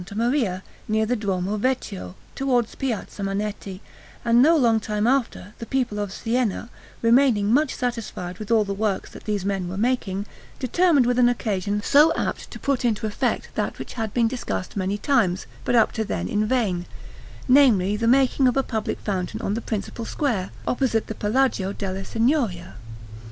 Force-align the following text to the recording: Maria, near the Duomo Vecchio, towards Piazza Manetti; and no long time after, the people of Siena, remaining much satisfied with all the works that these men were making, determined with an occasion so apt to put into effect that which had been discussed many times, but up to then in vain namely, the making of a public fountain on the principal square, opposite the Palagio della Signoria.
Maria, 0.15 0.63
near 0.87 1.05
the 1.05 1.15
Duomo 1.15 1.57
Vecchio, 1.57 2.15
towards 2.33 2.73
Piazza 2.73 3.21
Manetti; 3.21 3.81
and 4.25 4.41
no 4.41 4.57
long 4.57 4.79
time 4.79 5.05
after, 5.05 5.53
the 5.59 5.65
people 5.67 5.99
of 5.99 6.11
Siena, 6.11 6.69
remaining 7.03 7.53
much 7.53 7.75
satisfied 7.75 8.39
with 8.39 8.49
all 8.49 8.63
the 8.63 8.73
works 8.73 9.11
that 9.11 9.25
these 9.25 9.45
men 9.45 9.67
were 9.69 9.77
making, 9.77 10.25
determined 10.57 11.05
with 11.05 11.19
an 11.19 11.29
occasion 11.29 11.83
so 11.85 12.11
apt 12.15 12.49
to 12.49 12.57
put 12.57 12.83
into 12.83 13.05
effect 13.05 13.49
that 13.53 13.77
which 13.77 13.93
had 13.93 14.11
been 14.11 14.27
discussed 14.27 14.75
many 14.75 14.97
times, 14.97 15.45
but 15.63 15.75
up 15.75 15.91
to 15.91 16.03
then 16.03 16.27
in 16.27 16.47
vain 16.47 16.87
namely, 17.47 17.95
the 17.95 18.07
making 18.07 18.47
of 18.47 18.57
a 18.57 18.63
public 18.63 18.99
fountain 19.01 19.39
on 19.41 19.53
the 19.53 19.61
principal 19.61 20.03
square, 20.05 20.49
opposite 20.65 21.05
the 21.05 21.13
Palagio 21.13 21.71
della 21.73 22.03
Signoria. 22.03 22.73